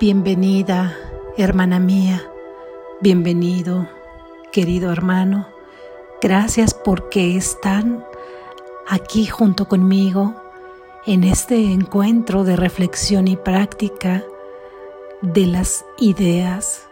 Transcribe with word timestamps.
Bienvenida, 0.00 0.98
hermana 1.36 1.78
mía, 1.78 2.20
bienvenido, 3.00 3.88
querido 4.50 4.90
hermano. 4.90 5.46
Gracias 6.20 6.74
porque 6.74 7.36
están 7.36 8.04
aquí 8.88 9.26
junto 9.26 9.68
conmigo 9.68 10.34
en 11.06 11.22
este 11.22 11.70
encuentro 11.70 12.42
de 12.42 12.56
reflexión 12.56 13.28
y 13.28 13.36
práctica 13.36 14.24
de 15.22 15.46
las 15.46 15.84
ideas 15.98 16.88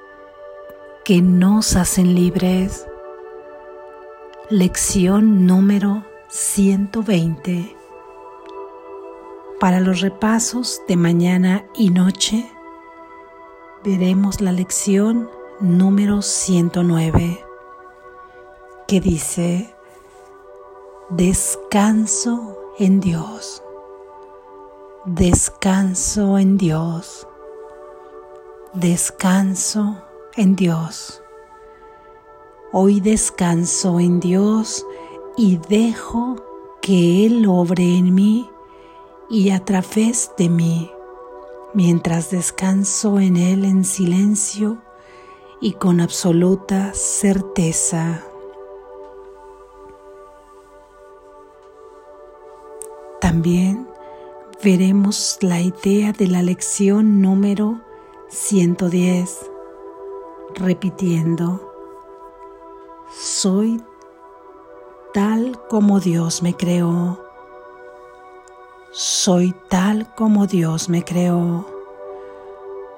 que 1.04 1.20
nos 1.20 1.74
hacen 1.74 2.14
libres. 2.14 2.86
Lección 4.48 5.44
número 5.44 6.04
120. 6.28 7.76
Para 9.58 9.80
los 9.80 10.00
repasos 10.00 10.80
de 10.86 10.96
mañana 10.96 11.64
y 11.74 11.90
noche, 11.90 12.51
veremos 13.84 14.40
la 14.40 14.52
lección 14.52 15.28
número 15.58 16.22
109 16.22 17.44
que 18.86 19.00
dice, 19.00 19.74
descanso 21.10 22.56
en 22.78 23.00
Dios, 23.00 23.62
descanso 25.04 26.38
en 26.38 26.58
Dios, 26.58 27.26
descanso 28.72 29.96
en 30.36 30.54
Dios. 30.54 31.22
Hoy 32.72 33.00
descanso 33.00 33.98
en 33.98 34.20
Dios 34.20 34.86
y 35.36 35.58
dejo 35.68 36.36
que 36.80 37.26
Él 37.26 37.46
obre 37.46 37.96
en 37.96 38.14
mí 38.14 38.48
y 39.28 39.50
a 39.50 39.64
través 39.64 40.30
de 40.38 40.48
mí 40.48 40.90
mientras 41.74 42.30
descanso 42.30 43.18
en 43.18 43.36
Él 43.36 43.64
en 43.64 43.84
silencio 43.84 44.78
y 45.60 45.72
con 45.74 46.00
absoluta 46.00 46.92
certeza. 46.94 48.22
También 53.20 53.88
veremos 54.62 55.38
la 55.40 55.60
idea 55.60 56.12
de 56.12 56.26
la 56.26 56.42
lección 56.42 57.22
número 57.22 57.80
110, 58.28 59.50
repitiendo, 60.54 61.72
soy 63.18 63.82
tal 65.14 65.60
como 65.68 66.00
Dios 66.00 66.42
me 66.42 66.54
creó 66.54 67.32
soy 68.92 69.54
tal 69.70 70.14
como 70.14 70.46
Dios 70.46 70.90
me 70.90 71.02
creó. 71.02 71.71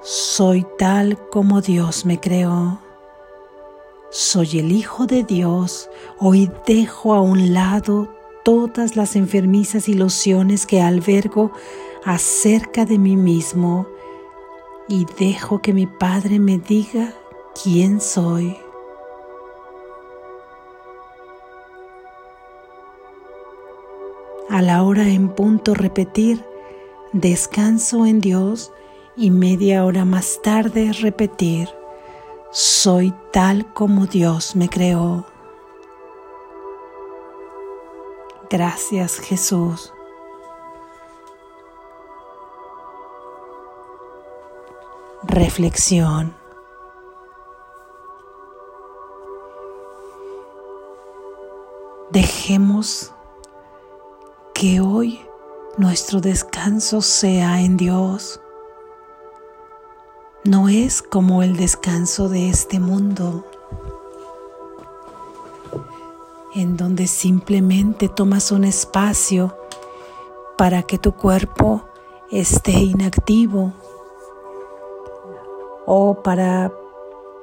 Soy 0.07 0.67
tal 0.77 1.17
como 1.31 1.61
Dios 1.61 2.05
me 2.05 2.19
creó. 2.19 2.77
Soy 4.11 4.59
el 4.59 4.71
Hijo 4.71 5.07
de 5.07 5.23
Dios. 5.23 5.89
Hoy 6.19 6.51
dejo 6.67 7.15
a 7.15 7.21
un 7.21 7.55
lado 7.55 8.07
todas 8.43 8.95
las 8.95 9.15
enfermizas 9.15 9.89
ilusiones 9.89 10.67
que 10.67 10.79
albergo 10.79 11.51
acerca 12.03 12.85
de 12.85 12.99
mí 12.99 13.15
mismo 13.15 13.87
y 14.87 15.07
dejo 15.17 15.63
que 15.63 15.73
mi 15.73 15.87
Padre 15.87 16.37
me 16.37 16.59
diga 16.59 17.11
quién 17.63 17.99
soy. 17.99 18.55
a 24.47 24.61
la 24.61 24.83
hora 24.83 25.09
en 25.09 25.29
punto 25.29 25.73
repetir, 25.73 26.45
descanso 27.11 28.05
en 28.05 28.21
Dios 28.21 28.71
y 29.17 29.31
media 29.31 29.85
hora 29.85 30.05
más 30.05 30.41
tarde 30.41 30.91
repetir, 30.93 31.69
soy 32.51 33.13
tal 33.31 33.71
como 33.73 34.05
Dios 34.07 34.55
me 34.55 34.69
creó. 34.69 35.25
Gracias 38.49 39.19
Jesús. 39.19 39.91
Reflexión. 45.23 46.35
Dejemos 52.11 53.13
que 54.53 54.79
hoy 54.79 55.19
nuestro 55.77 56.21
descanso 56.21 57.01
sea 57.01 57.61
en 57.61 57.75
Dios. 57.75 58.39
No 60.45 60.69
es 60.69 61.01
como 61.01 61.41
el 61.41 61.57
descanso 61.57 62.29
de 62.29 62.49
este 62.49 62.79
mundo, 62.79 63.43
en 66.53 66.77
donde 66.77 67.07
simplemente 67.07 68.09
tomas 68.09 68.51
un 68.51 68.63
espacio 68.63 69.57
para 70.55 70.83
que 70.83 70.99
tu 70.99 71.13
cuerpo 71.13 71.81
esté 72.29 72.73
inactivo 72.73 73.73
o 75.87 76.21
para 76.21 76.71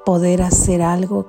poder 0.04 0.40
hacer 0.40 0.80
algo 0.80 1.26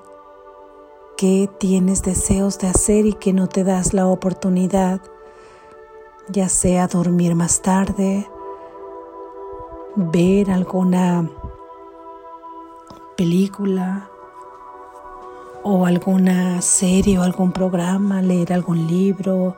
que 1.17 1.49
tienes 1.59 2.03
deseos 2.03 2.59
de 2.59 2.67
hacer 2.67 3.07
y 3.07 3.13
que 3.13 3.33
no 3.33 3.49
te 3.49 3.63
das 3.63 3.95
la 3.95 4.05
oportunidad 4.05 5.01
ya 6.29 6.49
sea 6.49 6.87
dormir 6.87 7.33
más 7.33 7.61
tarde, 7.61 8.27
ver 9.95 10.51
alguna 10.51 11.29
película 13.15 14.09
o 15.63 15.85
alguna 15.85 16.61
serie 16.61 17.17
o 17.19 17.23
algún 17.23 17.51
programa, 17.51 18.21
leer 18.21 18.53
algún 18.53 18.87
libro, 18.87 19.57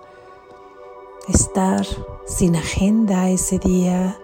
estar 1.28 1.86
sin 2.26 2.56
agenda 2.56 3.30
ese 3.30 3.58
día, 3.58 4.18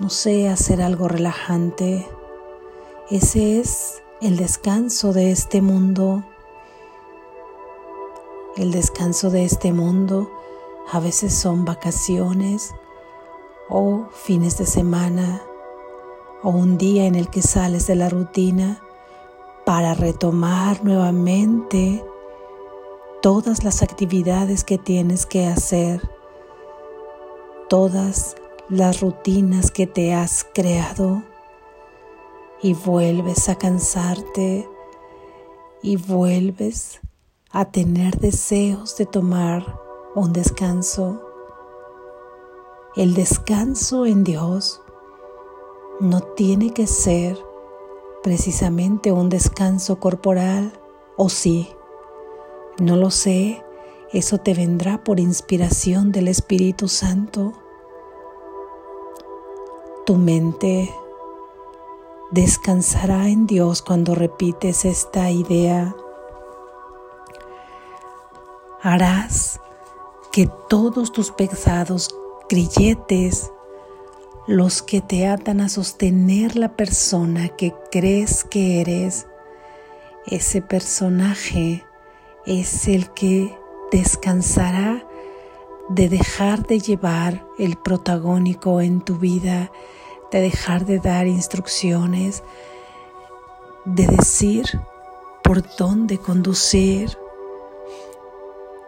no 0.00 0.08
sé, 0.08 0.48
hacer 0.48 0.80
algo 0.80 1.08
relajante. 1.08 2.08
Ese 3.10 3.60
es 3.60 4.02
el 4.20 4.36
descanso 4.36 5.12
de 5.12 5.32
este 5.32 5.60
mundo. 5.60 6.24
El 8.56 8.70
descanso 8.70 9.30
de 9.30 9.44
este 9.44 9.72
mundo 9.72 10.30
a 10.92 11.00
veces 11.00 11.34
son 11.34 11.64
vacaciones 11.64 12.74
o 13.68 14.08
fines 14.12 14.58
de 14.58 14.66
semana 14.66 15.42
o 16.42 16.50
un 16.50 16.78
día 16.78 17.06
en 17.06 17.14
el 17.14 17.28
que 17.28 17.42
sales 17.42 17.86
de 17.86 17.96
la 17.96 18.08
rutina 18.08 18.80
para 19.66 19.94
retomar 19.94 20.84
nuevamente 20.84 22.04
todas 23.22 23.64
las 23.64 23.82
actividades 23.82 24.64
que 24.64 24.78
tienes 24.78 25.26
que 25.26 25.46
hacer, 25.46 26.08
todas 27.68 28.36
las 28.68 29.00
rutinas 29.00 29.70
que 29.70 29.86
te 29.86 30.14
has 30.14 30.46
creado 30.54 31.22
y 32.62 32.74
vuelves 32.74 33.48
a 33.48 33.56
cansarte 33.56 34.68
y 35.82 35.96
vuelves 35.96 37.00
a 37.52 37.64
tener 37.66 38.18
deseos 38.18 38.96
de 38.96 39.06
tomar 39.06 39.80
un 40.14 40.32
descanso. 40.32 41.20
El 42.96 43.14
descanso 43.14 44.06
en 44.06 44.24
Dios 44.24 44.82
no 46.00 46.20
tiene 46.20 46.72
que 46.72 46.86
ser 46.86 47.38
precisamente 48.22 49.12
un 49.12 49.28
descanso 49.28 50.00
corporal, 50.00 50.72
o 51.16 51.28
sí, 51.28 51.68
no 52.78 52.96
lo 52.96 53.10
sé, 53.10 53.62
eso 54.12 54.38
te 54.38 54.54
vendrá 54.54 55.04
por 55.04 55.20
inspiración 55.20 56.10
del 56.12 56.28
Espíritu 56.28 56.88
Santo. 56.88 57.52
Tu 60.06 60.16
mente 60.16 60.90
descansará 62.30 63.28
en 63.28 63.46
Dios 63.46 63.82
cuando 63.82 64.14
repites 64.14 64.84
esta 64.84 65.30
idea. 65.30 65.94
Harás 68.82 69.60
que 70.32 70.48
todos 70.68 71.12
tus 71.12 71.30
pesados 71.30 72.14
grilletes, 72.48 73.52
los 74.46 74.82
que 74.82 75.00
te 75.00 75.26
atan 75.26 75.60
a 75.60 75.68
sostener 75.68 76.56
la 76.56 76.76
persona 76.76 77.48
que 77.48 77.74
crees 77.90 78.44
que 78.44 78.80
eres, 78.80 79.26
ese 80.26 80.62
personaje 80.62 81.84
es 82.46 82.88
el 82.88 83.10
que 83.10 83.56
descansará 83.92 85.06
de 85.90 86.08
dejar 86.08 86.66
de 86.66 86.78
llevar 86.78 87.44
el 87.58 87.76
protagónico 87.76 88.80
en 88.80 89.00
tu 89.00 89.16
vida, 89.16 89.70
de 90.30 90.40
dejar 90.40 90.86
de 90.86 91.00
dar 91.00 91.26
instrucciones, 91.26 92.42
de 93.84 94.06
decir 94.06 94.66
por 95.42 95.64
dónde 95.76 96.18
conducir, 96.18 97.18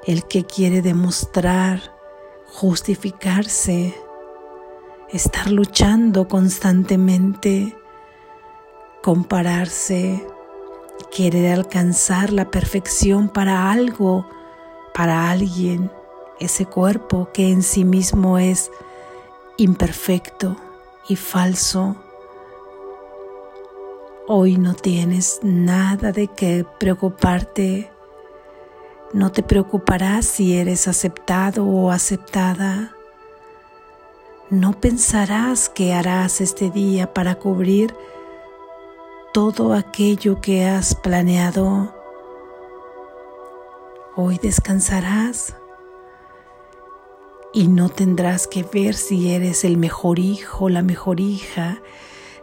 el 0.06 0.24
que 0.24 0.44
quiere 0.44 0.82
demostrar, 0.82 1.80
justificarse, 2.46 3.94
estar 5.12 5.50
luchando 5.50 6.26
constantemente, 6.26 7.76
compararse, 9.02 10.26
querer 11.14 11.52
alcanzar 11.52 12.32
la 12.32 12.50
perfección 12.50 13.28
para 13.28 13.70
algo, 13.70 14.26
para 14.94 15.30
alguien, 15.30 15.90
ese 16.40 16.64
cuerpo 16.64 17.28
que 17.32 17.50
en 17.50 17.62
sí 17.62 17.84
mismo 17.84 18.38
es 18.38 18.70
imperfecto 19.58 20.56
y 21.08 21.16
falso. 21.16 21.96
Hoy 24.26 24.56
no 24.56 24.72
tienes 24.74 25.40
nada 25.42 26.10
de 26.12 26.28
qué 26.28 26.64
preocuparte. 26.78 27.90
No 29.12 29.30
te 29.30 29.42
preocuparás 29.42 30.24
si 30.24 30.56
eres 30.56 30.88
aceptado 30.88 31.66
o 31.66 31.90
aceptada. 31.90 32.96
No 34.52 34.72
pensarás 34.72 35.70
qué 35.70 35.94
harás 35.94 36.42
este 36.42 36.68
día 36.68 37.14
para 37.14 37.36
cubrir 37.36 37.94
todo 39.32 39.72
aquello 39.72 40.42
que 40.42 40.66
has 40.66 40.94
planeado. 40.94 41.94
Hoy 44.14 44.38
descansarás 44.42 45.56
y 47.54 47.68
no 47.68 47.88
tendrás 47.88 48.46
que 48.46 48.62
ver 48.62 48.92
si 48.92 49.30
eres 49.34 49.64
el 49.64 49.78
mejor 49.78 50.18
hijo, 50.18 50.68
la 50.68 50.82
mejor 50.82 51.20
hija, 51.20 51.80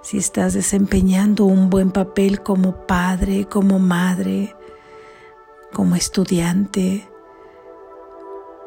si 0.01 0.17
estás 0.17 0.55
desempeñando 0.55 1.45
un 1.45 1.69
buen 1.69 1.91
papel 1.91 2.41
como 2.41 2.87
padre, 2.87 3.45
como 3.45 3.77
madre, 3.77 4.55
como 5.71 5.95
estudiante, 5.95 7.07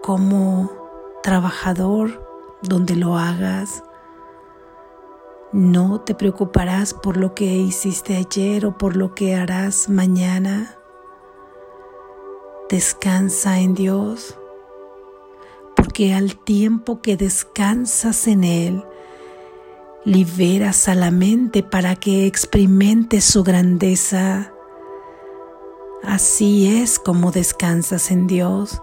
como 0.01 0.71
trabajador, 1.25 2.32
donde 2.63 2.97
lo 2.97 3.19
hagas. 3.19 3.83
No 5.53 6.01
te 6.01 6.15
preocuparás 6.15 6.95
por 6.95 7.19
lo 7.19 7.35
que 7.35 7.45
hiciste 7.45 8.17
ayer 8.17 8.65
o 8.65 8.79
por 8.79 8.97
lo 8.97 9.15
que 9.15 9.35
harás 9.35 9.89
mañana. 9.91 10.79
Descansa 12.71 13.61
en 13.61 13.75
Dios, 13.75 14.39
porque 15.77 16.15
al 16.15 16.37
tiempo 16.39 17.03
que 17.03 17.19
descansas 17.19 18.27
en 18.29 18.45
Él, 18.45 18.85
liberas 20.07 20.89
a 20.89 20.95
la 20.95 21.11
mente 21.11 21.63
para 21.63 21.97
que 21.97 22.27
experimente 22.27 23.21
su 23.21 23.45
grandeza. 23.45 24.55
Así 26.03 26.67
es 26.67 26.99
como 26.99 27.31
descansas 27.31 28.11
en 28.11 28.27
Dios, 28.27 28.81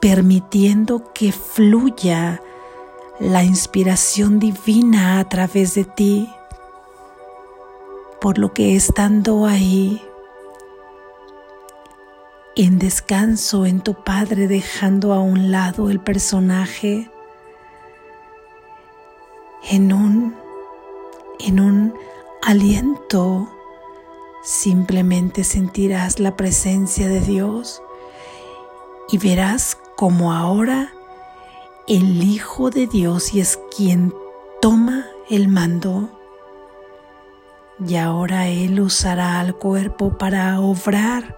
permitiendo 0.00 1.12
que 1.12 1.32
fluya 1.32 2.40
la 3.20 3.44
inspiración 3.44 4.38
divina 4.38 5.20
a 5.20 5.28
través 5.28 5.74
de 5.74 5.84
ti, 5.84 6.32
por 8.18 8.38
lo 8.38 8.54
que 8.54 8.74
estando 8.74 9.44
ahí, 9.44 10.02
en 12.56 12.78
descanso 12.78 13.66
en 13.66 13.82
tu 13.82 13.94
Padre, 13.94 14.48
dejando 14.48 15.12
a 15.12 15.20
un 15.20 15.50
lado 15.52 15.90
el 15.90 16.00
personaje, 16.00 17.10
en 19.70 19.92
un, 19.92 20.34
en 21.40 21.60
un 21.60 21.94
aliento, 22.42 23.50
simplemente 24.42 25.44
sentirás 25.44 26.20
la 26.20 26.36
presencia 26.36 27.06
de 27.06 27.20
Dios 27.20 27.82
y 29.10 29.18
verás 29.18 29.76
como 29.96 30.32
ahora 30.32 30.94
el 31.90 32.22
Hijo 32.22 32.70
de 32.70 32.86
Dios 32.86 33.34
y 33.34 33.40
es 33.40 33.58
quien 33.76 34.14
toma 34.62 35.06
el 35.28 35.48
mando. 35.48 36.08
Y 37.84 37.96
ahora 37.96 38.46
Él 38.46 38.78
usará 38.80 39.40
al 39.40 39.56
cuerpo 39.56 40.16
para 40.16 40.60
obrar 40.60 41.36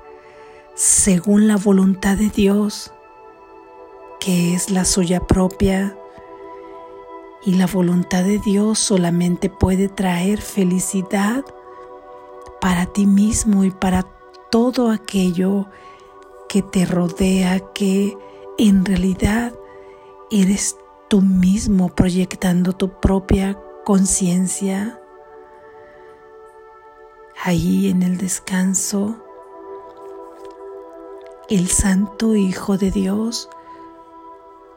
según 0.75 1.49
la 1.49 1.57
voluntad 1.57 2.19
de 2.19 2.29
Dios, 2.29 2.93
que 4.21 4.53
es 4.53 4.69
la 4.71 4.85
suya 4.85 5.21
propia. 5.21 5.97
Y 7.47 7.55
la 7.55 7.67
voluntad 7.67 8.23
de 8.23 8.39
Dios 8.39 8.79
solamente 8.79 9.49
puede 9.49 9.89
traer 9.89 10.43
felicidad 10.43 11.47
para 12.61 12.85
ti 12.85 13.07
mismo 13.07 13.65
y 13.65 13.71
para 13.71 14.03
todo 14.51 14.91
aquello 14.91 15.67
que 16.47 16.61
te 16.61 16.85
rodea, 16.85 17.59
que 17.73 18.19
en 18.59 18.85
realidad 18.85 19.55
eres 20.33 20.79
tú 21.09 21.21
mismo 21.21 21.91
proyectando 21.91 22.73
tu 22.73 23.01
propia 23.01 23.59
conciencia. 23.85 24.99
Ahí 27.45 27.91
en 27.91 28.03
el 28.03 28.17
descanso, 28.17 29.23
el 31.51 31.69
Santo 31.69 32.35
Hijo 32.35 32.79
de 32.79 32.91
Dios 32.91 33.51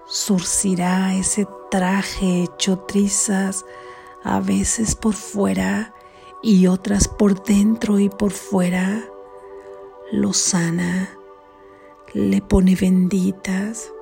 surcirá 0.07 1.15
ese 1.15 1.47
traje 1.71 2.43
hecho 2.43 2.79
trizas, 2.79 3.65
a 4.25 4.41
veces 4.41 4.93
por 4.95 5.13
fuera 5.13 5.93
y 6.43 6.67
otras 6.67 7.07
por 7.07 7.41
dentro 7.43 7.97
y 7.97 8.09
por 8.09 8.31
fuera. 8.31 9.05
Lo 10.11 10.33
sana, 10.33 11.17
le 12.13 12.41
pone 12.41 12.75
benditas, 12.75 13.93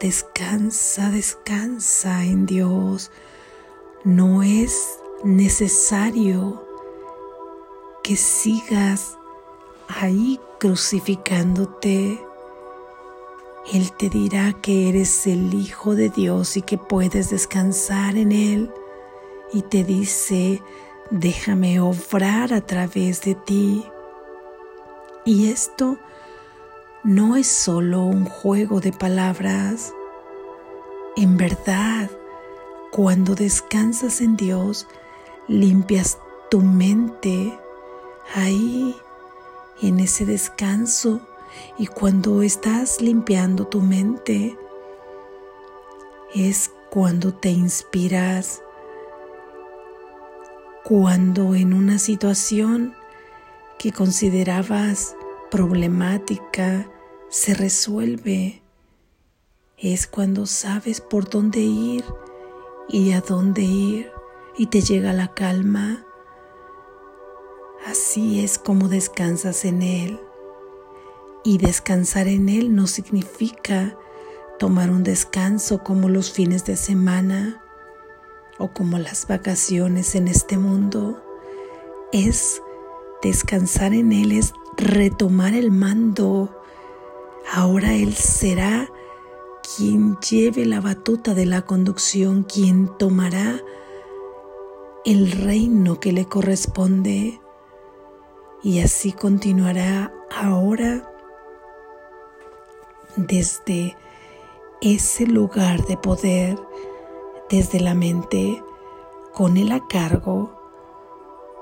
Descansa, 0.00 1.10
descansa 1.10 2.22
en 2.24 2.46
Dios. 2.46 3.10
No 4.04 4.44
es 4.44 5.00
necesario 5.24 6.64
que 8.04 8.14
sigas 8.14 9.18
ahí 9.88 10.38
crucificándote. 10.60 12.24
Él 13.72 13.92
te 13.98 14.08
dirá 14.08 14.52
que 14.52 14.88
eres 14.88 15.26
el 15.26 15.52
Hijo 15.52 15.96
de 15.96 16.10
Dios 16.10 16.56
y 16.56 16.62
que 16.62 16.78
puedes 16.78 17.30
descansar 17.30 18.16
en 18.16 18.30
Él. 18.30 18.70
Y 19.52 19.62
te 19.62 19.82
dice, 19.82 20.62
déjame 21.10 21.80
obrar 21.80 22.54
a 22.54 22.60
través 22.60 23.22
de 23.22 23.34
ti. 23.34 23.84
Y 25.24 25.50
esto 25.50 25.98
no 27.04 27.36
es 27.36 27.46
solo 27.46 28.02
un 28.02 28.24
juego 28.24 28.80
de 28.80 28.92
palabras. 28.92 29.92
En 31.16 31.36
verdad, 31.36 32.10
cuando 32.90 33.34
descansas 33.34 34.20
en 34.20 34.36
Dios, 34.36 34.86
limpias 35.46 36.18
tu 36.50 36.60
mente 36.60 37.58
ahí, 38.34 38.96
en 39.80 40.00
ese 40.00 40.26
descanso. 40.26 41.20
Y 41.78 41.86
cuando 41.86 42.42
estás 42.42 43.00
limpiando 43.00 43.66
tu 43.66 43.80
mente, 43.80 44.56
es 46.34 46.70
cuando 46.90 47.32
te 47.32 47.50
inspiras, 47.50 48.62
cuando 50.84 51.54
en 51.54 51.74
una 51.74 51.98
situación 51.98 52.94
que 53.78 53.92
considerabas 53.92 55.14
problemática 55.50 56.90
se 57.28 57.54
resuelve. 57.54 58.62
Es 59.76 60.06
cuando 60.06 60.46
sabes 60.46 61.00
por 61.00 61.28
dónde 61.28 61.60
ir 61.60 62.04
y 62.88 63.12
a 63.12 63.20
dónde 63.20 63.62
ir 63.62 64.10
y 64.56 64.66
te 64.66 64.80
llega 64.80 65.12
la 65.12 65.34
calma. 65.34 66.04
Así 67.86 68.42
es 68.42 68.58
como 68.58 68.88
descansas 68.88 69.64
en 69.64 69.82
Él. 69.82 70.20
Y 71.44 71.58
descansar 71.58 72.26
en 72.26 72.48
Él 72.48 72.74
no 72.74 72.86
significa 72.86 73.96
tomar 74.58 74.90
un 74.90 75.04
descanso 75.04 75.84
como 75.84 76.08
los 76.08 76.32
fines 76.32 76.64
de 76.64 76.76
semana 76.76 77.62
o 78.58 78.72
como 78.72 78.98
las 78.98 79.28
vacaciones 79.28 80.14
en 80.16 80.26
este 80.28 80.58
mundo. 80.58 81.22
Es 82.12 82.60
descansar 83.22 83.94
en 83.94 84.12
Él, 84.12 84.32
es 84.32 84.52
retomar 84.78 85.54
el 85.54 85.70
mando. 85.70 86.48
Ahora 87.52 87.92
Él 87.94 88.14
será 88.14 88.88
quien 89.76 90.16
lleve 90.20 90.64
la 90.64 90.80
batuta 90.80 91.34
de 91.34 91.44
la 91.44 91.62
conducción, 91.62 92.44
quien 92.44 92.88
tomará 92.96 93.60
el 95.04 95.32
reino 95.32 96.00
que 96.00 96.12
le 96.12 96.26
corresponde. 96.26 97.40
Y 98.62 98.80
así 98.80 99.12
continuará 99.12 100.12
ahora 100.34 101.12
desde 103.16 103.96
ese 104.80 105.26
lugar 105.26 105.84
de 105.86 105.96
poder, 105.96 106.58
desde 107.50 107.80
la 107.80 107.94
mente, 107.94 108.62
con 109.32 109.56
él 109.56 109.72
a 109.72 109.86
cargo, 109.86 110.52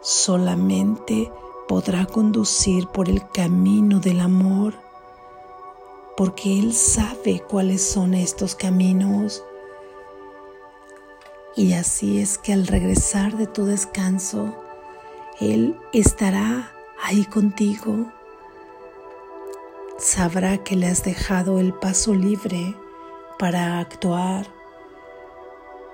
solamente 0.00 1.30
podrá 1.68 2.06
conducir 2.06 2.86
por 2.88 3.08
el 3.08 3.28
camino 3.30 4.00
del 4.00 4.20
amor, 4.20 4.74
porque 6.16 6.58
Él 6.58 6.72
sabe 6.72 7.40
cuáles 7.40 7.82
son 7.82 8.14
estos 8.14 8.54
caminos. 8.54 9.44
Y 11.56 11.72
así 11.72 12.20
es 12.20 12.38
que 12.38 12.52
al 12.52 12.66
regresar 12.66 13.36
de 13.36 13.46
tu 13.46 13.64
descanso, 13.64 14.54
Él 15.40 15.78
estará 15.92 16.72
ahí 17.02 17.24
contigo. 17.24 18.06
Sabrá 19.98 20.58
que 20.58 20.76
le 20.76 20.86
has 20.86 21.02
dejado 21.02 21.58
el 21.58 21.72
paso 21.72 22.14
libre 22.14 22.76
para 23.38 23.80
actuar. 23.80 24.46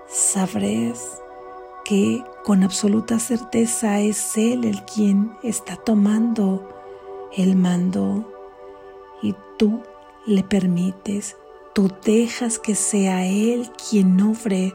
Sabrás 0.08 1.21
que 1.92 2.25
con 2.42 2.62
absoluta 2.62 3.18
certeza 3.18 4.00
es 4.00 4.38
Él 4.38 4.64
el 4.64 4.82
quien 4.87 5.37
está 5.42 5.76
tomando 5.76 6.66
el 7.37 7.54
mando 7.54 8.32
y 9.20 9.34
tú 9.58 9.82
le 10.25 10.42
permites, 10.42 11.37
tú 11.75 11.92
dejas 12.02 12.58
que 12.58 12.76
sea 12.76 13.26
Él 13.26 13.70
quien 13.90 14.18
obre 14.22 14.75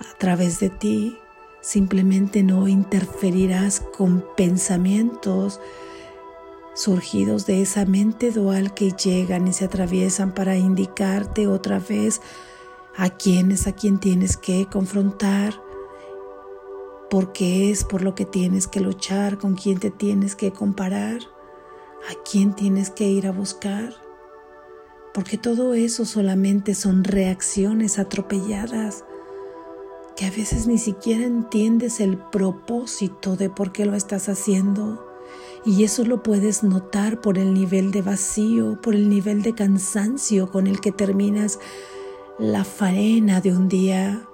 a 0.00 0.18
través 0.18 0.58
de 0.58 0.68
ti. 0.68 1.16
Simplemente 1.60 2.42
no 2.42 2.66
interferirás 2.66 3.78
con 3.78 4.24
pensamientos 4.36 5.60
surgidos 6.74 7.46
de 7.46 7.62
esa 7.62 7.84
mente 7.84 8.32
dual 8.32 8.74
que 8.74 8.90
llegan 8.90 9.46
y 9.46 9.52
se 9.52 9.66
atraviesan 9.66 10.34
para 10.34 10.56
indicarte 10.56 11.46
otra 11.46 11.78
vez 11.78 12.20
a 12.96 13.10
quién 13.10 13.52
es 13.52 13.68
a 13.68 13.72
quien 13.76 14.00
tienes 14.00 14.36
que 14.36 14.66
confrontar, 14.66 15.54
porque 17.10 17.70
es 17.70 17.84
por 17.84 18.02
lo 18.02 18.14
que 18.14 18.24
tienes 18.24 18.66
que 18.66 18.80
luchar, 18.80 19.38
con 19.38 19.54
quién 19.54 19.78
te 19.78 19.90
tienes 19.90 20.34
que 20.34 20.52
comparar, 20.52 21.20
a 22.10 22.14
quién 22.30 22.54
tienes 22.54 22.90
que 22.90 23.04
ir 23.04 23.26
a 23.26 23.32
buscar, 23.32 23.94
porque 25.14 25.38
todo 25.38 25.74
eso 25.74 26.04
solamente 26.04 26.74
son 26.74 27.04
reacciones 27.04 27.98
atropelladas 27.98 29.04
que 30.16 30.24
a 30.24 30.30
veces 30.30 30.66
ni 30.66 30.78
siquiera 30.78 31.24
entiendes 31.24 32.00
el 32.00 32.16
propósito 32.16 33.36
de 33.36 33.50
por 33.50 33.70
qué 33.72 33.84
lo 33.84 33.94
estás 33.94 34.28
haciendo. 34.30 35.06
Y 35.64 35.84
eso 35.84 36.04
lo 36.04 36.22
puedes 36.22 36.62
notar 36.62 37.20
por 37.20 37.38
el 37.38 37.52
nivel 37.52 37.90
de 37.90 38.00
vacío, 38.00 38.80
por 38.80 38.94
el 38.94 39.10
nivel 39.10 39.42
de 39.42 39.52
cansancio 39.52 40.50
con 40.50 40.66
el 40.66 40.80
que 40.80 40.90
terminas 40.90 41.58
la 42.38 42.64
faena 42.64 43.40
de 43.40 43.52
un 43.52 43.68
día. 43.68 44.26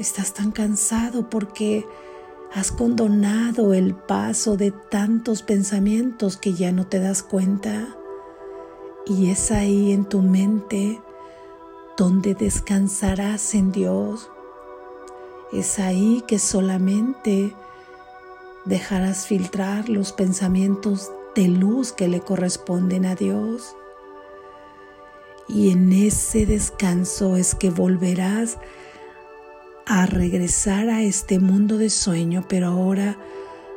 Estás 0.00 0.34
tan 0.34 0.50
cansado 0.50 1.30
porque 1.30 1.86
has 2.52 2.72
condonado 2.72 3.72
el 3.72 3.94
paso 3.94 4.56
de 4.56 4.72
tantos 4.72 5.44
pensamientos 5.44 6.36
que 6.36 6.54
ya 6.54 6.72
no 6.72 6.88
te 6.88 6.98
das 6.98 7.22
cuenta. 7.22 7.96
Y 9.06 9.30
es 9.30 9.52
ahí 9.52 9.92
en 9.92 10.06
tu 10.06 10.22
mente 10.22 11.00
donde 11.96 12.34
descansarás 12.34 13.54
en 13.54 13.70
Dios 13.70 14.28
es 15.52 15.80
ahí 15.80 16.22
que 16.28 16.38
solamente 16.38 17.54
dejarás 18.64 19.26
filtrar 19.26 19.88
los 19.88 20.12
pensamientos 20.12 21.10
de 21.34 21.48
luz 21.48 21.92
que 21.92 22.06
le 22.06 22.20
corresponden 22.20 23.04
a 23.04 23.16
Dios. 23.16 23.74
Y 25.48 25.70
en 25.70 25.92
ese 25.92 26.46
descanso 26.46 27.36
es 27.36 27.56
que 27.56 27.70
volverás 27.70 28.54
a 28.54 28.60
regresar 30.06 30.88
a 30.88 31.02
este 31.02 31.40
mundo 31.40 31.76
de 31.76 31.90
sueño, 31.90 32.44
pero 32.48 32.68
ahora 32.68 33.18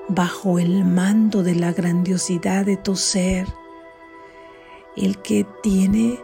bajo 0.08 0.60
el 0.60 0.86
mando 0.86 1.42
de 1.42 1.56
la 1.56 1.74
grandiosidad 1.74 2.66
de 2.66 2.78
tu 2.78 2.96
ser, 2.96 3.48
el 4.96 5.18
que 5.24 5.46
tiene 5.64 6.20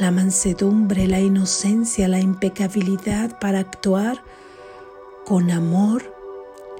la 0.00 0.10
mansedumbre, 0.10 1.06
la 1.06 1.20
inocencia, 1.20 2.08
la 2.08 2.18
impecabilidad 2.18 3.38
para 3.38 3.60
actuar 3.60 4.22
con 5.24 5.50
amor, 5.50 6.14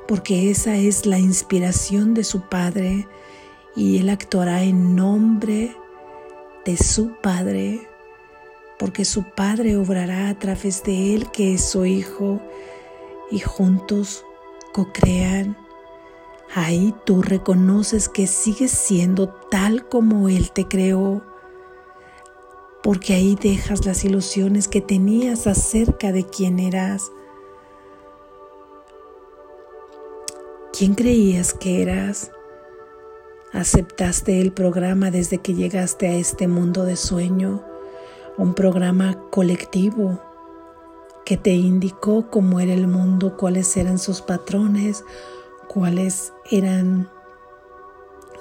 porque 0.09 0.51
esa 0.51 0.75
es 0.77 1.07
la 1.07 1.19
inspiración 1.19 2.13
de 2.13 2.25
su 2.25 2.49
Padre 2.49 3.07
y 3.77 3.99
Él 3.99 4.11
actuará 4.11 4.63
en 4.63 4.97
nombre 4.97 5.77
de 6.65 6.77
su 6.77 7.13
Padre, 7.23 7.89
porque 8.83 9.05
su 9.05 9.23
Padre 9.23 9.77
obrará 9.77 10.29
a 10.29 10.37
través 10.37 10.83
de 10.83 11.15
Él 11.15 11.31
que 11.31 11.55
es 11.55 11.65
su 11.65 11.87
Hijo 11.87 12.41
y 13.31 13.39
juntos 13.39 14.25
co-crean. 14.73 15.57
Ahí 16.53 16.93
tú 17.07 17.23
reconoces 17.23 18.09
que 18.09 18.27
sigues 18.27 18.73
siendo 18.73 19.29
tal 19.53 19.89
como 19.89 20.29
Él 20.29 20.51
te 20.51 20.67
creó, 20.67 21.23
porque 22.83 23.15
ahí 23.15 23.39
dejas 23.41 23.87
las 23.87 24.05
ilusiones 24.05 24.67
que 24.67 24.81
tenías 24.81 25.47
acerca 25.47 26.11
de 26.11 26.27
quién 26.27 26.59
eras 26.59 27.12
¿Quién 30.77 30.97
creías 30.97 31.55
que 31.55 31.83
eras? 31.83 32.33
¿Aceptaste 33.53 34.41
el 34.41 34.53
programa 34.53 35.12
desde 35.12 35.39
que 35.39 35.55
llegaste 35.55 36.09
a 36.09 36.15
este 36.15 36.49
mundo 36.49 36.85
de 36.85 36.97
sueño? 36.97 37.72
Un 38.39 38.55
programa 38.55 39.19
colectivo 39.31 40.19
que 41.25 41.37
te 41.37 41.51
indicó 41.51 42.31
cómo 42.31 42.61
era 42.61 42.73
el 42.73 42.89
mundo, 42.89 43.37
cuáles 43.37 43.77
eran 43.77 43.99
sus 43.99 44.23
patrones, 44.23 45.05
cuáles 45.69 46.33
eran 46.51 47.09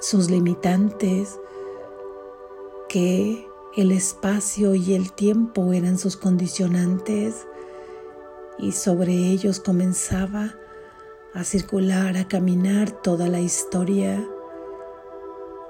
sus 0.00 0.30
limitantes, 0.30 1.38
que 2.88 3.46
el 3.76 3.92
espacio 3.92 4.74
y 4.74 4.94
el 4.94 5.12
tiempo 5.12 5.72
eran 5.72 5.98
sus 5.98 6.16
condicionantes 6.16 7.46
y 8.58 8.72
sobre 8.72 9.12
ellos 9.12 9.60
comenzaba 9.60 10.54
a 11.34 11.44
circular, 11.44 12.16
a 12.16 12.28
caminar 12.28 12.90
toda 12.90 13.28
la 13.28 13.40
historia, 13.40 14.22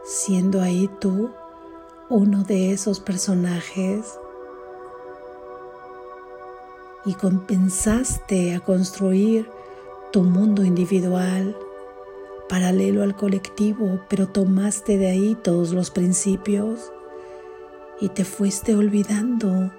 siendo 0.05 0.61
ahí 0.61 0.91
tú 1.00 1.31
uno 2.12 2.45
de 2.45 2.73
esos 2.73 3.00
personajes 3.00 4.19
y 7.07 7.14
compensaste 7.14 8.54
a 8.54 8.61
construir 8.61 9.49
tu 10.12 10.23
mundo 10.23 10.62
individual 10.62 11.57
paralelo 12.50 13.02
al 13.02 13.16
colectivo, 13.16 13.99
pero 14.11 14.28
tomaste 14.28 14.99
de 14.99 15.07
ahí 15.09 15.38
todos 15.42 15.73
los 15.73 15.90
principios 15.90 16.92
y 17.99 18.11
te 18.11 18.26
fuiste 18.26 18.75
olvidando 18.75 19.73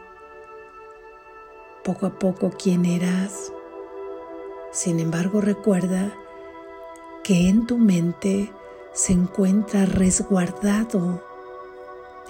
poco 1.83 2.07
a 2.07 2.17
poco 2.17 2.51
quién 2.57 2.85
eras. 2.85 3.51
Sin 4.71 4.99
embargo, 4.99 5.39
recuerda 5.39 6.11
que 7.23 7.47
en 7.47 7.67
tu 7.67 7.77
mente 7.77 8.51
se 8.91 9.13
encuentra 9.13 9.85
resguardado 9.85 11.32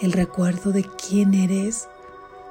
el 0.01 0.11
recuerdo 0.11 0.71
de 0.71 0.83
quién 0.83 1.33
eres. 1.33 1.87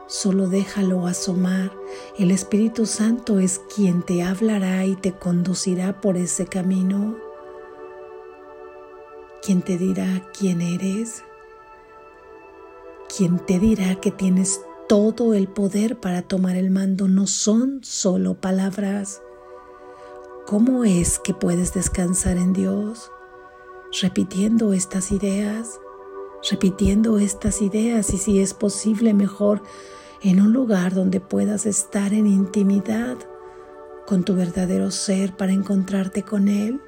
Solo 0.06 0.49
déjalo 0.49 1.06
asomar. 1.06 1.72
El 2.18 2.30
Espíritu 2.30 2.87
Santo 2.87 3.38
es 3.38 3.61
quien 3.75 4.02
te 4.02 4.22
hablará 4.22 4.84
y 4.84 4.96
te 4.96 5.12
conducirá 5.12 6.00
por 6.00 6.16
ese 6.16 6.46
camino. 6.46 7.16
Quien 9.42 9.62
te 9.62 9.78
dirá 9.78 10.28
quién 10.38 10.61
eres. 10.61 11.25
Quien 13.14 13.38
te 13.38 13.58
dirá 13.58 13.96
que 13.96 14.11
tienes 14.11 14.61
todo 14.88 15.34
el 15.34 15.49
poder 15.49 15.99
para 15.99 16.22
tomar 16.22 16.56
el 16.56 16.70
mando. 16.70 17.08
No 17.08 17.26
son 17.26 17.80
solo 17.82 18.34
palabras 18.34 19.22
¿Cómo 20.46 20.84
es 20.84 21.18
que 21.20 21.32
puedes 21.34 21.72
descansar 21.72 22.37
en 22.37 22.52
Dios? 22.52 23.11
Repitiendo 24.02 24.72
estas 24.72 25.12
ideas, 25.12 25.80
repitiendo 26.50 27.18
estas 27.18 27.62
ideas 27.62 28.12
y 28.12 28.18
si 28.18 28.40
es 28.40 28.54
posible 28.54 29.14
mejor 29.14 29.62
en 30.22 30.40
un 30.40 30.52
lugar 30.52 30.94
donde 30.94 31.20
puedas 31.20 31.66
estar 31.66 32.12
en 32.12 32.26
intimidad 32.26 33.16
con 34.06 34.25
tu 34.25 34.34
verdadero 34.34 34.90
ser 34.90 35.37
para 35.37 35.52
encontrarte 35.52 36.22
con 36.22 36.49
Él, 36.49 36.80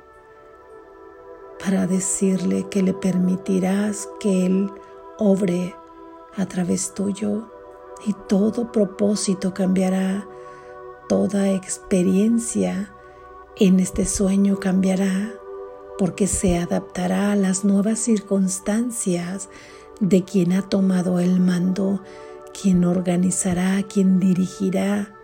para 1.59 1.87
decirle 1.87 2.69
que 2.69 2.83
le 2.83 2.95
permitirás 2.95 4.09
que 4.21 4.47
Él 4.47 4.71
obre 5.19 5.75
a 6.37 6.47
través 6.47 6.93
tuyo 6.95 7.51
y 8.07 8.13
todo 8.29 8.73
propósito 8.73 9.55
cambiará, 9.55 10.27
toda 11.09 11.51
experiencia 11.51 12.93
en 13.57 13.79
este 13.79 14.05
sueño 14.05 14.59
cambiará 14.59 15.33
porque 15.99 16.27
se 16.27 16.59
adaptará 16.59 17.33
a 17.33 17.37
las 17.37 17.65
nuevas 17.65 17.99
circunstancias 17.99 19.49
de 20.01 20.25
quien 20.25 20.53
ha 20.53 20.63
tomado 20.63 21.21
el 21.21 21.41
mando, 21.41 22.03
quien 22.61 22.85
organizará, 22.85 23.83
quien 23.83 24.19
dirigirá, 24.19 25.15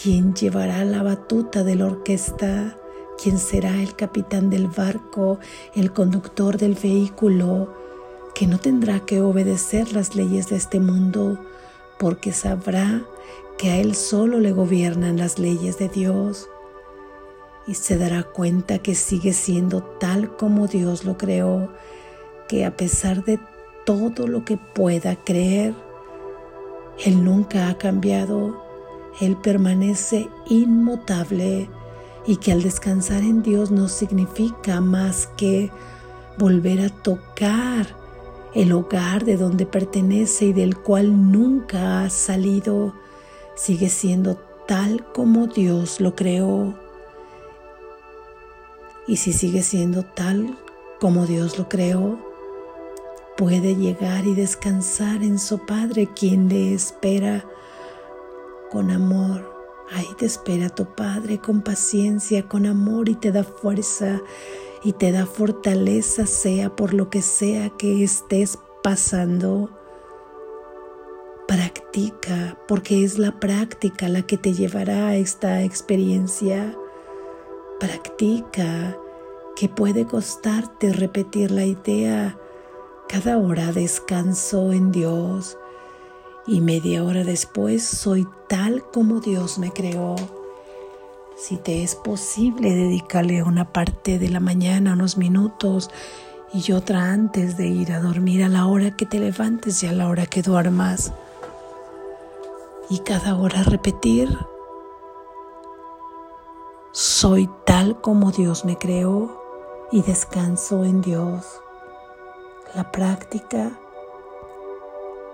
quien 0.00 0.34
llevará 0.34 0.84
la 0.84 1.02
batuta 1.02 1.64
de 1.64 1.76
la 1.76 1.86
orquesta, 1.86 2.78
quien 3.20 3.38
será 3.38 3.82
el 3.82 3.94
capitán 3.94 4.50
del 4.50 4.68
barco, 4.68 5.38
el 5.74 5.92
conductor 5.92 6.56
del 6.56 6.74
vehículo, 6.74 7.74
que 8.34 8.46
no 8.46 8.58
tendrá 8.58 9.00
que 9.00 9.20
obedecer 9.20 9.92
las 9.92 10.16
leyes 10.16 10.48
de 10.48 10.56
este 10.56 10.80
mundo, 10.80 11.38
porque 11.98 12.32
sabrá 12.32 13.04
que 13.58 13.70
a 13.70 13.76
él 13.76 13.94
solo 13.94 14.40
le 14.40 14.52
gobiernan 14.52 15.16
las 15.16 15.38
leyes 15.38 15.78
de 15.78 15.88
Dios 15.88 16.48
y 17.66 17.74
se 17.74 17.96
dará 17.96 18.22
cuenta 18.22 18.78
que 18.78 18.94
sigue 18.94 19.32
siendo 19.32 19.82
tal 19.82 20.36
como 20.36 20.66
Dios 20.66 21.04
lo 21.04 21.16
creó, 21.16 21.70
que 22.48 22.64
a 22.64 22.76
pesar 22.76 23.24
de 23.24 23.38
todo 23.86 24.26
lo 24.26 24.44
que 24.44 24.56
pueda 24.56 25.16
creer, 25.16 25.74
Él 27.04 27.24
nunca 27.24 27.68
ha 27.68 27.78
cambiado, 27.78 28.62
Él 29.20 29.36
permanece 29.36 30.28
inmutable 30.48 31.68
y 32.26 32.36
que 32.36 32.52
al 32.52 32.62
descansar 32.62 33.22
en 33.22 33.42
Dios 33.42 33.70
no 33.70 33.88
significa 33.88 34.80
más 34.80 35.26
que 35.36 35.70
volver 36.38 36.80
a 36.80 36.88
tocar 36.88 37.86
el 38.54 38.72
hogar 38.72 39.24
de 39.24 39.36
donde 39.36 39.66
pertenece 39.66 40.46
y 40.46 40.52
del 40.52 40.76
cual 40.76 41.32
nunca 41.32 42.02
ha 42.02 42.10
salido, 42.10 42.94
sigue 43.56 43.88
siendo 43.88 44.36
tal 44.66 45.04
como 45.12 45.48
Dios 45.48 46.00
lo 46.00 46.14
creó. 46.14 46.83
Y 49.06 49.16
si 49.16 49.32
sigue 49.32 49.62
siendo 49.62 50.02
tal 50.02 50.58
como 50.98 51.26
Dios 51.26 51.58
lo 51.58 51.68
creó, 51.68 52.18
puede 53.36 53.76
llegar 53.76 54.26
y 54.26 54.34
descansar 54.34 55.22
en 55.22 55.38
su 55.38 55.66
Padre, 55.66 56.08
quien 56.14 56.48
le 56.48 56.72
espera 56.72 57.44
con 58.70 58.90
amor. 58.90 59.52
Ahí 59.92 60.08
te 60.18 60.24
espera 60.24 60.70
tu 60.70 60.86
Padre 60.94 61.38
con 61.38 61.60
paciencia, 61.60 62.48
con 62.48 62.64
amor 62.64 63.08
y 63.08 63.14
te 63.14 63.32
da 63.32 63.44
fuerza 63.44 64.22
y 64.82 64.92
te 64.92 65.12
da 65.12 65.26
fortaleza, 65.26 66.26
sea 66.26 66.74
por 66.74 66.94
lo 66.94 67.10
que 67.10 67.20
sea 67.22 67.70
que 67.70 68.02
estés 68.02 68.58
pasando. 68.82 69.70
Practica, 71.46 72.58
porque 72.66 73.04
es 73.04 73.18
la 73.18 73.38
práctica 73.38 74.08
la 74.08 74.22
que 74.22 74.38
te 74.38 74.54
llevará 74.54 75.08
a 75.08 75.16
esta 75.16 75.62
experiencia. 75.62 76.74
Practica, 77.84 78.96
que 79.56 79.68
puede 79.68 80.06
costarte 80.06 80.94
repetir 80.94 81.50
la 81.50 81.66
idea 81.66 82.38
cada 83.10 83.36
hora 83.36 83.72
descanso 83.72 84.72
en 84.72 84.90
Dios 84.90 85.58
y 86.46 86.62
media 86.62 87.04
hora 87.04 87.24
después 87.24 87.84
soy 87.84 88.26
tal 88.48 88.82
como 88.90 89.20
Dios 89.20 89.58
me 89.58 89.70
creó. 89.70 90.16
Si 91.36 91.58
te 91.58 91.82
es 91.82 91.94
posible 91.94 92.74
dedicarle 92.74 93.42
una 93.42 93.70
parte 93.70 94.18
de 94.18 94.30
la 94.30 94.40
mañana, 94.40 94.94
unos 94.94 95.18
minutos, 95.18 95.90
y 96.54 96.72
otra 96.72 97.12
antes 97.12 97.58
de 97.58 97.66
ir 97.66 97.92
a 97.92 98.00
dormir 98.00 98.44
a 98.44 98.48
la 98.48 98.64
hora 98.64 98.96
que 98.96 99.04
te 99.04 99.18
levantes 99.18 99.82
y 99.82 99.88
a 99.88 99.92
la 99.92 100.08
hora 100.08 100.24
que 100.24 100.40
duermas. 100.40 101.12
Y 102.88 103.00
cada 103.00 103.36
hora 103.36 103.62
repetir, 103.62 104.34
soy 107.24 107.48
tal 107.64 107.98
como 108.02 108.32
Dios 108.32 108.66
me 108.66 108.76
creó 108.76 109.40
y 109.90 110.02
descanso 110.02 110.84
en 110.84 111.00
Dios. 111.00 111.58
La 112.74 112.92
práctica 112.92 113.80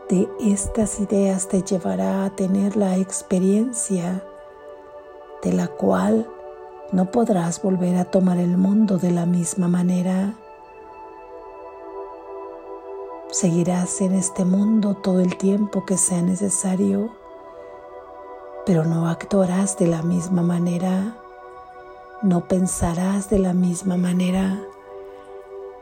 de 0.09 0.29
estas 0.39 1.01
ideas 1.01 1.49
te 1.49 1.63
llevará 1.63 2.25
a 2.25 2.31
tener 2.31 2.77
la 2.77 2.97
experiencia 2.97 4.23
de 5.43 5.53
la 5.53 5.67
cual 5.67 6.31
no 6.93 7.11
podrás 7.11 7.61
volver 7.61 7.97
a 7.97 8.05
tomar 8.05 8.39
el 8.39 8.57
mundo 8.57 8.97
de 8.97 9.11
la 9.11 9.27
misma 9.27 9.67
manera. 9.67 10.35
Seguirás 13.33 14.01
en 14.01 14.15
este 14.15 14.45
mundo 14.45 14.95
todo 14.95 15.19
el 15.19 15.37
tiempo 15.37 15.85
que 15.85 15.99
sea 15.99 16.23
necesario, 16.23 17.11
pero 18.65 18.85
no 18.85 19.09
actuarás 19.09 19.77
de 19.77 19.89
la 19.89 20.03
misma 20.03 20.43
manera, 20.43 21.20
no 22.23 22.47
pensarás 22.47 23.31
de 23.31 23.39
la 23.39 23.53
misma 23.53 23.97
manera 23.97 24.61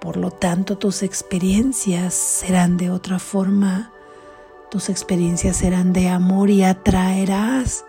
por 0.01 0.16
lo 0.16 0.31
tanto, 0.31 0.79
tus 0.79 1.03
experiencias 1.03 2.14
serán 2.14 2.77
de 2.77 2.90
otra 2.90 3.18
forma. 3.18 3.90
Tus 4.70 4.90
experiencias 4.90 5.57
serán 5.57 5.92
de 5.92 6.09
amor 6.09 6.51
y 6.51 6.62
atraerás 6.62 7.85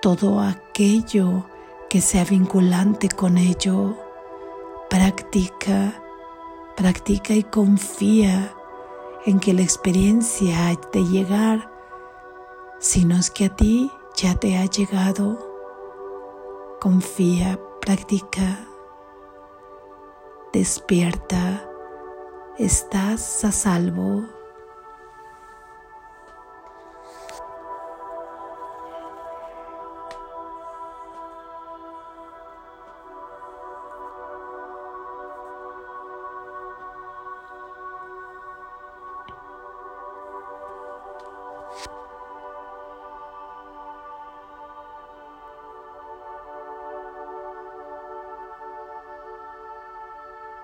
todo 0.00 0.40
aquello 0.40 1.46
que 1.90 2.00
sea 2.00 2.24
vinculante 2.24 3.08
con 3.08 3.36
ello. 3.36 3.96
Practica, 4.88 6.00
practica 6.76 7.34
y 7.34 7.42
confía 7.42 8.54
en 9.26 9.40
que 9.40 9.54
la 9.54 9.62
experiencia 9.62 10.68
ha 10.68 10.74
de 10.92 11.04
llegar, 11.04 11.70
si 12.78 13.04
no 13.04 13.16
es 13.16 13.30
que 13.30 13.46
a 13.46 13.56
ti 13.56 13.90
ya 14.16 14.34
te 14.34 14.56
ha 14.56 14.66
llegado. 14.66 15.51
Confía, 16.82 17.60
practica 17.80 18.66
despierta, 20.52 21.64
estás 22.58 23.44
a 23.44 23.52
salvo. 23.52 24.24